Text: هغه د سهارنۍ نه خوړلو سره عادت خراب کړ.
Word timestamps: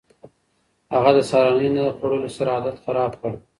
هغه 0.93 1.11
د 1.17 1.19
سهارنۍ 1.29 1.69
نه 1.75 1.83
خوړلو 1.97 2.29
سره 2.37 2.49
عادت 2.55 2.75
خراب 2.83 3.11
کړ. 3.21 3.31